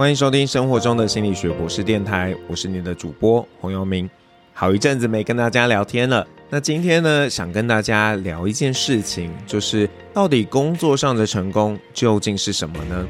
[0.00, 4.08] 欢迎收听生活中的心理学博士电台，我是你的主播洪耀明。
[4.54, 13.06] 好一阵子没跟大家聊天了，那今天呢，想跟大家聊一件事情，就是到底工作上的成功究竟是什么呢？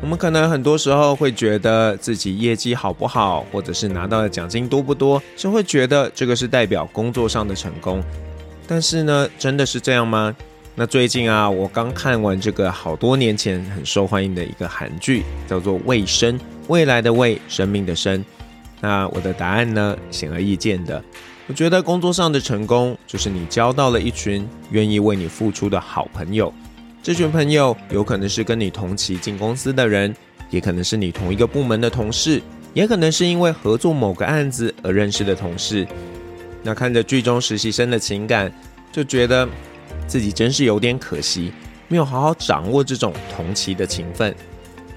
[0.00, 8.02] 我们可能很多时候会觉得自己业绩好不好，或者是拿到的奖金多不多，就会觉得这个是代表工作上的成功。
[8.66, 10.34] 但是呢，真的是这样吗？
[10.76, 18.24] 那最近啊，我刚看完这个好多年前很受欢迎的一个韩剧，叫做《未生》，未来的未，生命的生。
[18.80, 21.02] 那我的答案呢，显而易见的，
[21.48, 26.50] 我觉得工作上的成功，就是你交到了一群愿意为你付出的好朋友。
[27.02, 30.14] 这群朋友有可能是跟你同期进公司的人，
[30.48, 32.40] 也可能是你同一个部门的同事，
[32.72, 35.86] 也可能是因为合作某个案子而认识的同事。
[36.62, 38.50] 那看着剧中实习生的情感，
[38.92, 39.46] 就觉得
[40.10, 41.52] 自己真是有点可惜，
[41.86, 44.34] 没有好好掌握这种同期的情分。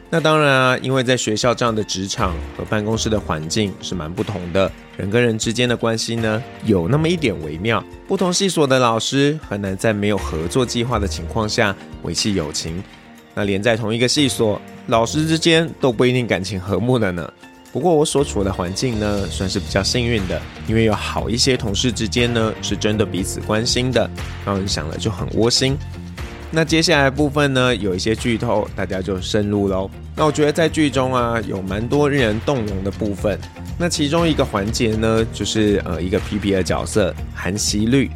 [0.10, 7.84] 那当然啊，因为在学校这样的职场和办公室的环境是蛮不同的，人跟人之间的关系呢，有那么一点微妙。
[8.08, 12.84] 不同系所的老师很难在没有合作计划的情况下维系友情。
[13.36, 17.32] 那连在同一个系所，老师之间都不一定感情和睦的呢。
[17.74, 24.08] 不过我所处的环境呢，算是比较幸运的，因为有好一些同事之间呢，是真的彼此关心的，
[24.46, 25.76] 让人想了就很窝心。
[26.52, 29.90] 那接下来部分呢，有一些剧透，大家就深入喽。
[30.16, 33.40] 那我觉得在剧中啊，有蛮多令人动容的部分。
[33.76, 38.08] 那其中一个环节呢，就是呃一个皮皮的角色韩熙律。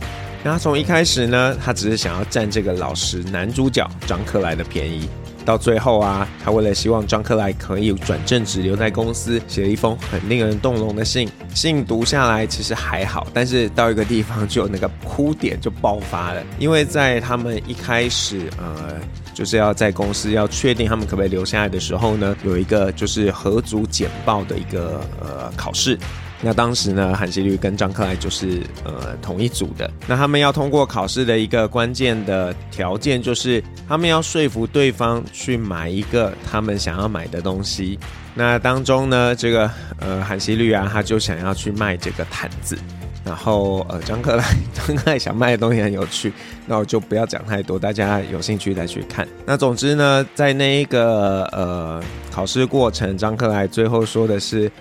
[0.44, 5.10] 那他从一开始呢，他只是想要占这个老实男主角张克莱的便宜。
[5.48, 11.30] 到最后啊，他为了希望张克莱可以转正职留在公司，写了一封很令人动容的信。
[11.56, 19.00] 信读下来其实还好，但是到一个地方就有那个哭点就爆发了，因为在他们一开始呃
[19.34, 25.98] 就是要在公司要确定他们可不可以留下来的时候呢，有一个就是合组简报的一个呃考试。
[26.40, 29.90] 那当时呢，韩熙律跟张克莱就是呃同一组的。
[30.06, 37.98] 那他们要通过考试的一个关键的条件，就是他们要说服对方去买一个他们想要买的东西。
[38.36, 39.68] 那当中呢，这个
[40.00, 42.78] 呃韩熙律啊，他就想要去卖这个毯子。
[43.26, 44.44] 然后呃张克莱
[44.74, 46.32] 张克莱想卖的东西很有趣，
[46.68, 49.28] 那我就不要讲太多，大家有兴趣再去看。
[49.44, 54.72] 那总之呢，在那一个呃考试过程，张克莱最后说的是。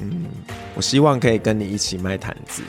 [0.00, 0.24] 嗯，
[0.74, 2.62] 我希望可以跟你一起卖毯子。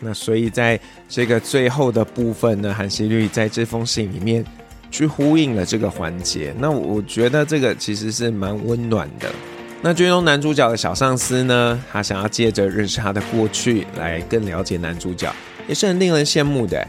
[0.00, 0.78] 那所以在
[1.08, 4.44] 这个最后的部分呢，韩熙律在这封信里面
[4.90, 6.54] 去呼应了这个环节。
[6.58, 9.30] 那我觉得这个其实是蛮温暖的。
[9.82, 15.32] 那剧中男主角的小上司呢，他想要借着认识他的过去来更了解男主角，
[15.68, 16.86] 也是很令人羡慕的。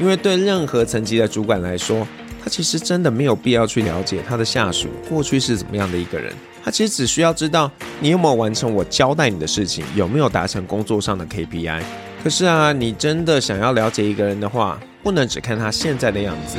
[0.00, 2.06] 因为对任何层级的主管来说，
[2.42, 6.32] 他其实真的没有必要去了解他的下属过去是怎么样的一个人。
[6.66, 11.80] 他其实只需要知道你有没有完成我交代你的事情，有没有达成工作上的 KPI。
[12.24, 16.58] 可是啊，你真的想要了解一个人的话，不能只看他现在的样子。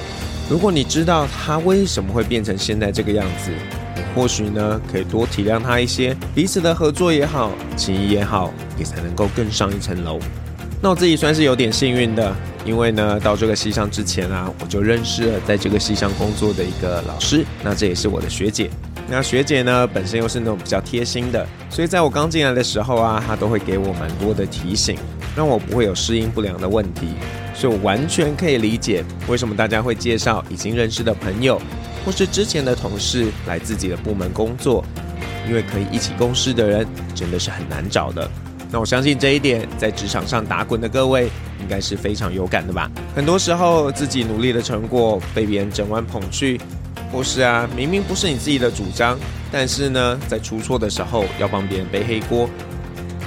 [0.50, 3.52] 如果你知道他为什么会变成现在这个样子，
[4.16, 10.18] 或许呢可以多体谅他一些，彼此的合作也好，情谊也好，也才能够更上一层楼。
[10.82, 18.70] 那我自己算是有点幸运的，因为呢到这个西上之前啊，我就认识了在这个西上工作的一个老师，那这也是我的学姐。
[19.10, 24.98] 那学姐呢，本身又是那种比较贴心的，所以在我刚进来的时候啊，她都会给我蛮多的提醒，
[25.36, 27.08] 让我不会有适应不良的问题。
[27.56, 31.60] 所以我完全可以理解为什么大家会介绍已经认识的朋友，
[32.06, 34.84] 或是之前的同事来自己的部门工作，
[35.48, 36.86] 因为可以一起共事的人
[37.16, 38.30] 真的是很难找的。
[38.70, 41.30] 那我相信这一点，在职场上打滚的各位
[41.62, 42.92] 应该是非常有感的吧？
[43.16, 46.60] 很多时候自己努力的成果被别人整碗捧去。
[47.12, 49.18] 或是啊，明明不是你自己的主张，
[49.52, 52.50] 但是呢，在出错的时候要帮别人背黑锅。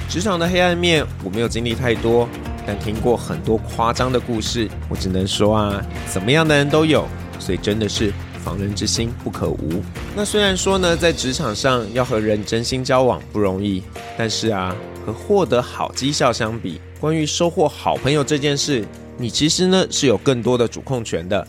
[0.07, 2.27] 职场的黑暗面我没有经历太多，
[2.65, 4.69] 但听过很多夸张的故事。
[4.89, 7.07] 我只能说啊，怎么样的人都有，
[7.39, 9.81] 所以真的是防人之心不可无。
[10.15, 13.81] 那虽然说呢，在职场上要和人真心交往不容易，
[14.17, 14.75] 但是啊，
[15.05, 18.85] 和获得好绩效相比，关于收获好朋友这件事，
[19.17, 21.47] 你其实呢是有更多的主控权的。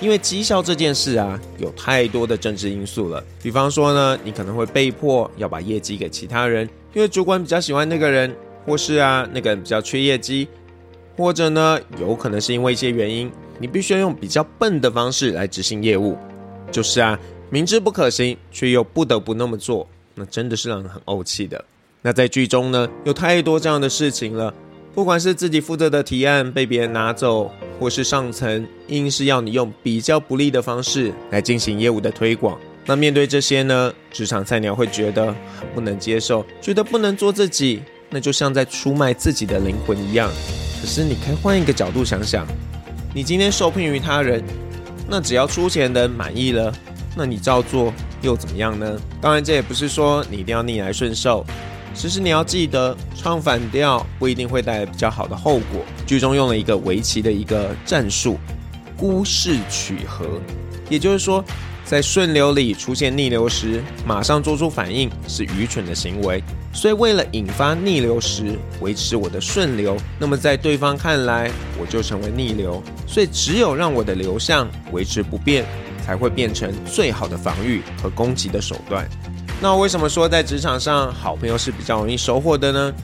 [0.00, 3.22] 因为绩效这件事啊，有太多的政治因素了。
[3.42, 8.34] 比方说呢，你可能会被迫要把业绩给其他人，因为主管比较喜欢那个人，
[8.64, 10.46] 或是啊，那个人比较缺业绩，
[11.16, 16.16] 或者呢，有可能是因为一些原因，你必须要用比较笨的方式来执行业务。
[16.70, 17.18] 就是啊，
[17.50, 21.64] 明知不可行，却又不得不那么做，那真的是让人很怄气的。
[22.02, 24.54] 那在剧中呢，有太多这样的事情了。
[24.94, 35.26] 不管是自己负责的提案被别人拿走，或是上层硬是要你用比较不利的方式来进行业务的推广，那面对这些呢，职场菜鸟会觉得
[35.58, 40.30] 很不能接受，觉得不能做自己，那就像在出卖自己的灵魂一样。
[40.80, 42.46] 可是你可以换一个角度想想，
[43.14, 44.42] 你今天受聘于他人，
[45.08, 46.72] 那只要出钱的人满意了，
[47.16, 47.92] 那你照做
[48.22, 49.00] 又怎么样呢？
[49.20, 51.44] 当然，这也不是说你一定要逆来顺受，
[51.98, 55.84] 只是你要记得，唱反调不一定会带来比较好的后果。
[56.06, 58.38] 剧中用了一个围棋的一个战术，
[58.96, 60.40] 孤势取和，
[60.88, 61.44] 也就是说。
[61.84, 66.44] 在顺流里出现逆流时，马上做出反应是愚蠢的行为。
[66.70, 72.82] 所以，为了引发逆流时维持我的顺流，那么在对方看来，我就成为逆流。
[73.06, 75.64] 所以，只有让我的流向维持不变，
[76.04, 79.08] 才会变成最好的防御和攻击的手段。
[79.60, 82.94] 那为什么说在职场上好朋友是比较容易收获的呢？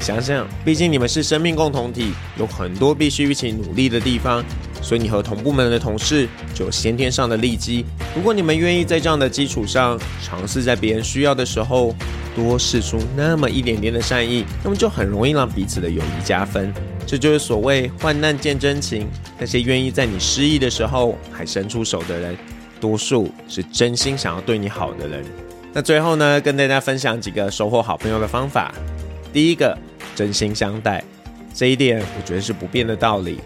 [0.00, 4.42] 想想，毕竟你们是生命共同体，有很多必须一起努力的地方。
[4.82, 7.84] 所以你和同部门的同事就有先天上的利基。
[8.16, 11.94] 如果你们愿意在这样的基础上，尝试在别人需要的时候
[12.34, 16.72] 多试出那么一点点的善意，那么就很容易让彼此的友谊加分。
[17.06, 19.06] 这就是所谓患难见真情。
[19.38, 22.36] 那些愿意在你失意的时候还伸出手的人，
[22.80, 25.22] 多数是真心想要对你好的人。
[25.72, 28.74] 那最后呢，跟大家分享几个收获好朋友的方法。
[29.32, 29.76] 第一个，
[30.16, 31.02] 真心相待，
[31.54, 33.38] 这一点我觉得是不变的道理。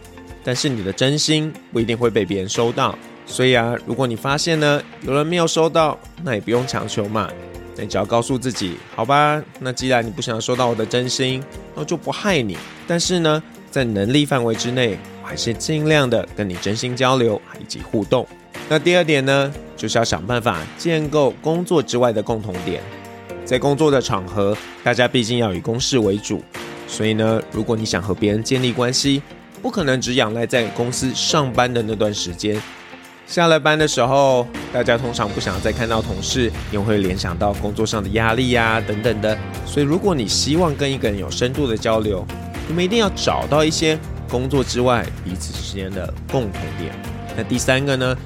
[0.42, 7.30] 但是你的真心不一定会被别人收到，所以啊，如果你发现呢有人没有收到，那也不用强求嘛，
[7.76, 11.42] 你只要告诉自己，好吧，那既然你不想收到我的真心，
[11.74, 12.56] 那就不害你。
[12.86, 18.26] 但是呢，在能力范围之内，我还是尽量的跟你真心交流以及互动。
[18.68, 19.52] 那第二点呢，
[19.84, 22.80] 就是要想办法建构工作之外的共同点，
[23.44, 26.42] 在工作的场合，大家毕竟要以公事为主，
[26.88, 29.20] 所以呢，如果你想和别人建立关系，
[29.60, 32.58] 不可能只仰赖在公司上班的那段时间，
[33.26, 39.36] 下了班的时候，大家通常不想再看到同事，因为会联想到工作上的压力呀等等的。
[39.66, 42.24] 所以，如果你希望跟一个人有深度的交流，
[42.66, 43.98] 你们一定要找到一些
[44.30, 46.90] 工作之外彼此之间的共同点。
[47.36, 48.16] 那第三个呢，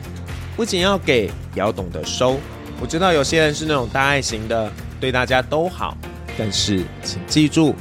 [0.58, 2.36] 不仅要给，也要懂得收。
[2.80, 4.68] 我知道有些人是那种大爱型的，
[4.98, 5.96] 对大家都好，
[6.36, 7.76] 但是请记住，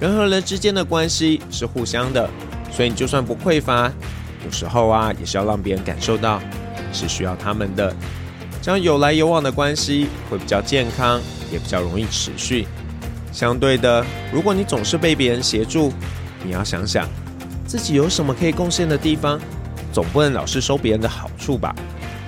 [0.00, 2.26] 人和人之间的关系是互相的。
[2.70, 3.92] 所以你就算不匮乏，
[4.46, 6.40] 有时候啊，也是要让别人感受到
[6.90, 7.94] 是需要他们的，
[8.62, 11.20] 这样有来有往的关系会比较健康，
[11.52, 12.66] 也比较容易持续。
[13.30, 14.02] 相对的，
[14.32, 15.92] 如果你总是被别人协助，
[16.42, 17.06] 你要想想
[17.66, 19.38] 自己有什么可以贡献的地方，
[19.92, 21.74] 总不能老是收别人的好处吧。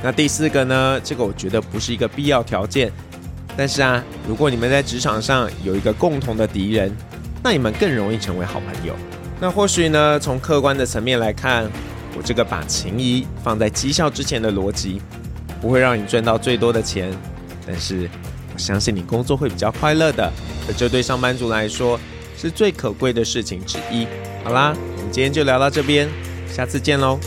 [0.04, 1.00] 那第四个呢？
[1.02, 2.92] 这个我觉得不是一个必要条件，
[3.56, 6.94] 但是啊，如果你们在职场上有一个共同的敌人，
[7.42, 8.94] 那你们更容易成为好朋友。
[9.40, 11.64] 那或许呢，从客观的层面来看，
[12.18, 15.00] 我这个把情谊放在绩效之前的逻辑，
[15.58, 17.10] 不会让你赚到最多的钱，
[17.66, 18.06] 但是
[18.52, 20.30] 我相信你工作会比较快乐的，
[20.68, 21.98] 而这对上班族来说
[22.36, 24.06] 是最可贵的事情之一。
[24.44, 26.06] 好啦，我们今天就聊到这边，
[26.46, 27.18] 下次见喽。